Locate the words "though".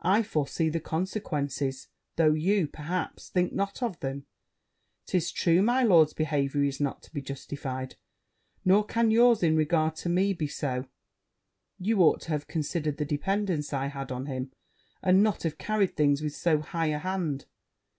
2.16-2.32